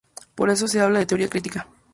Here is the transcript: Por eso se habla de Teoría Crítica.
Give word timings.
Por 0.33 0.49
eso 0.49 0.67
se 0.67 0.81
habla 0.81 0.97
de 0.97 1.05
Teoría 1.05 1.27
Crítica. 1.29 1.67